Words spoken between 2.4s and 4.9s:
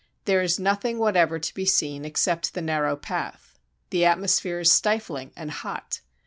the narrow path. The atmosphere is